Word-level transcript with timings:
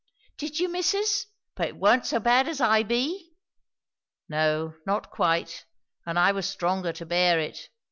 "Did 0.37 0.57
you, 0.59 0.67
missus! 0.67 1.27
But 1.53 1.67
it 1.67 1.75
warn't 1.75 2.07
so 2.07 2.19
bad 2.19 2.47
as 2.47 2.59
I 2.59 2.81
be?" 2.81 3.35
"No, 4.27 4.73
not 4.83 5.11
quite, 5.11 5.67
and 6.07 6.17
I 6.17 6.31
was 6.31 6.49
stronger 6.49 6.91
to 6.91 7.05
bear 7.05 7.39
it. 7.39 7.69